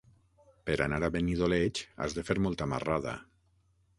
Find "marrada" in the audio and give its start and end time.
2.75-3.17